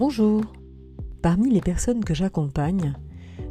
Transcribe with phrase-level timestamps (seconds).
[0.00, 0.40] Bonjour.
[1.20, 2.94] Parmi les personnes que j'accompagne,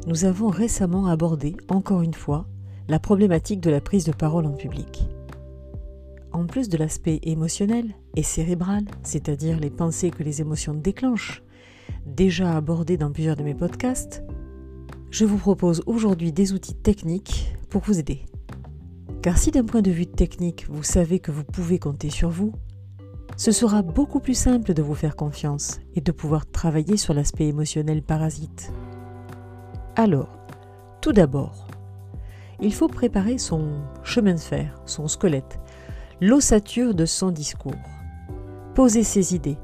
[0.08, 2.48] nous avons récemment abordé, encore une fois,
[2.88, 5.04] la problématique de la prise de parole en public.
[6.32, 11.44] En plus de l'aspect émotionnel et cérébral, c'est-à-dire les pensées que les émotions déclenchent,
[12.04, 14.24] déjà abordé dans plusieurs de mes podcasts,
[15.12, 18.24] je vous propose aujourd'hui des outils techniques pour vous aider.
[19.22, 22.50] Car si d'un point de vue technique, vous savez que vous pouvez compter sur vous,
[23.40, 27.46] ce sera beaucoup plus simple de vous faire confiance et de pouvoir travailler sur l'aspect
[27.46, 28.70] émotionnel parasite.
[29.96, 30.28] Alors,
[31.00, 31.66] tout d'abord,
[32.60, 35.58] il faut préparer son chemin de fer, son squelette,
[36.20, 37.72] l'ossature de son discours.
[38.74, 39.56] Poser ses idées,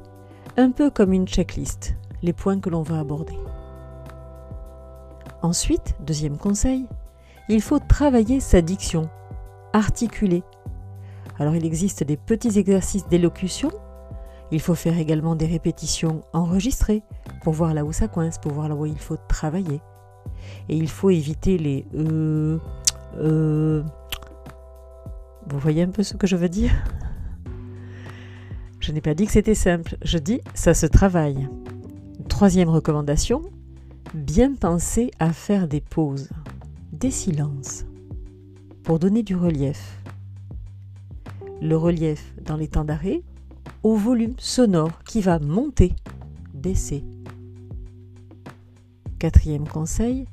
[0.57, 3.37] un peu comme une checklist, les points que l'on va aborder.
[5.43, 6.87] Ensuite, deuxième conseil,
[7.47, 9.07] il faut travailler sa diction,
[9.71, 10.41] articuler,
[11.39, 13.71] alors il existe des petits exercices d'élocution.
[14.51, 17.03] Il faut faire également des répétitions enregistrées
[17.43, 19.81] pour voir là où ça coince, pour voir là où il faut travailler.
[20.69, 22.57] Et il faut éviter les euh,
[23.17, 23.83] euh.
[25.49, 26.71] Vous voyez un peu ce que je veux dire?
[28.79, 31.49] Je n'ai pas dit que c'était simple, je dis ça se travaille.
[32.29, 33.41] Troisième recommandation,
[34.13, 36.29] bien penser à faire des pauses,
[36.93, 37.85] des silences,
[38.83, 39.97] pour donner du relief
[41.61, 43.23] le relief dans les temps d'arrêt
[43.83, 45.93] au volume sonore qui va monter,
[46.53, 47.03] baisser.
[49.19, 50.25] Quatrième conseil,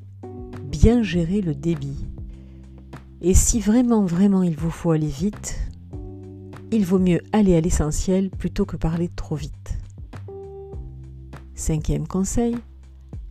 [0.64, 2.06] bien gérer le débit.
[3.20, 5.58] Et si vraiment, vraiment il vous faut aller vite,
[6.70, 9.78] il vaut mieux aller à l'essentiel plutôt que parler trop vite.
[11.54, 12.56] Cinquième conseil,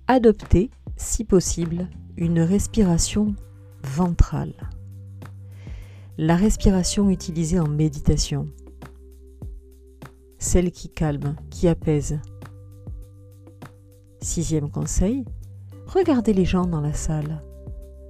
[0.07, 3.35] adopter, si possible, une respiration
[3.83, 4.53] ventrale
[6.17, 8.47] la respiration utilisée en méditation,
[10.37, 12.19] celle qui calme, qui apaise.
[14.21, 15.25] Sixième conseil,
[15.87, 17.43] regardez les gens dans la salle,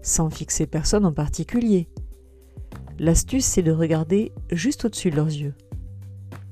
[0.01, 1.87] sans fixer personne en particulier.
[2.99, 5.55] L'astuce, c'est de regarder juste au-dessus de leurs yeux.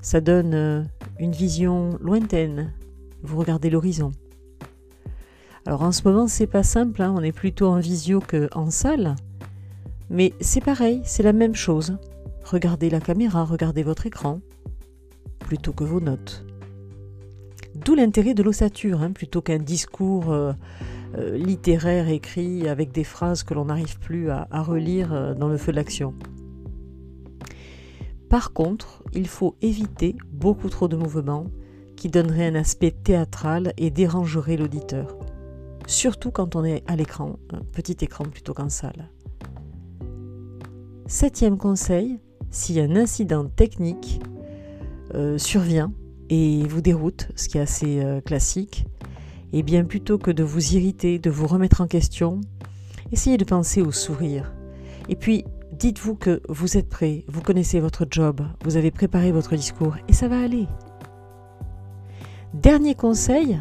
[0.00, 0.82] Ça donne euh,
[1.18, 2.72] une vision lointaine.
[3.22, 4.10] Vous regardez l'horizon.
[5.66, 7.14] Alors en ce moment, c'est pas simple, hein.
[7.16, 9.14] on est plutôt en visio qu'en salle.
[10.12, 11.96] Mais c'est pareil, c'est la même chose.
[12.44, 14.40] Regardez la caméra, regardez votre écran,
[15.38, 16.44] plutôt que vos notes.
[17.74, 20.52] D'où l'intérêt de l'ossature, hein, plutôt qu'un discours euh,
[21.16, 25.56] euh, littéraire écrit avec des phrases que l'on n'arrive plus à, relire euh, dans le
[25.56, 26.12] feu de l'action.
[28.28, 31.46] Par contre, il faut éviter beaucoup trop de mouvements
[31.96, 35.16] qui donneraient un aspect théâtral et dérangeraient l'auditeur.
[35.86, 37.38] Surtout quand on est à l'écran,
[37.72, 39.08] petit écran plutôt qu'en salle.
[41.12, 42.18] Septième conseil,
[42.50, 44.22] si un incident technique
[45.14, 45.92] euh, survient
[46.30, 48.86] et vous déroute, ce qui est assez euh, classique,
[49.52, 52.40] et eh bien plutôt que de vous irriter, de vous remettre en question,
[53.12, 54.54] essayez de penser au sourire.
[55.10, 59.54] Et puis, dites-vous que vous êtes prêt, vous connaissez votre job, vous avez préparé votre
[59.54, 60.66] discours et ça va aller.
[62.54, 63.60] Dernier conseil,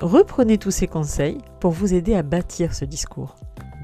[0.00, 3.37] reprenez tous ces conseils pour vous aider à bâtir ce discours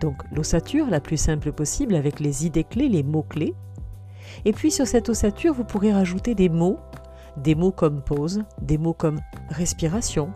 [0.04, 3.54] donc l'ossature la plus simple possible avec les idées clés, les mots clés.
[4.44, 6.78] Et puis sur cette ossature, vous pourrez rajouter des mots,
[7.38, 10.30] des mots comme pause, des mots comme respiration.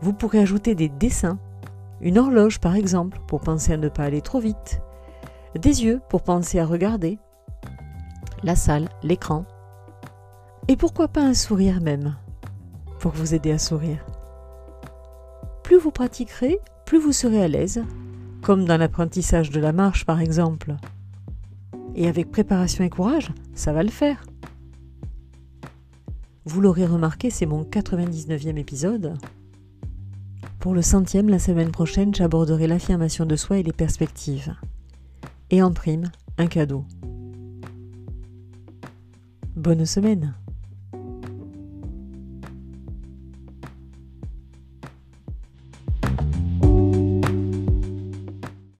[0.00, 1.38] Vous pourrez ajouter des dessins,
[2.00, 4.80] une horloge par exemple pour penser à ne pas aller trop vite,
[5.56, 7.20] des yeux pour penser à regarder,
[8.42, 9.44] la salle, l'écran.
[10.66, 12.16] Et pourquoi pas un sourire même
[12.98, 14.04] pour vous aider à sourire.
[15.62, 17.84] Plus vous pratiquerez, plus vous serez à l'aise
[18.44, 20.76] comme dans l'apprentissage de la marche par exemple.
[21.94, 24.22] Et avec préparation et courage, ça va le faire.
[26.44, 29.14] Vous l'aurez remarqué, c'est mon 99e épisode.
[30.58, 34.54] Pour le centième, la semaine prochaine, j'aborderai l'affirmation de soi et les perspectives.
[35.50, 36.84] Et en prime, un cadeau.
[39.56, 40.34] Bonne semaine